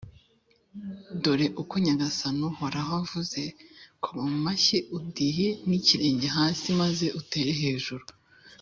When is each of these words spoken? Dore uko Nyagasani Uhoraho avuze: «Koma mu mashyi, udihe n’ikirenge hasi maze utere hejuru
Dore 1.21 1.47
uko 1.61 1.73
Nyagasani 1.85 2.41
Uhoraho 2.51 2.91
avuze: 3.03 3.41
«Koma 4.01 4.23
mu 4.31 4.39
mashyi, 4.47 4.77
udihe 4.97 5.47
n’ikirenge 5.67 6.27
hasi 6.37 6.67
maze 6.81 7.05
utere 7.19 7.51
hejuru 7.63 8.05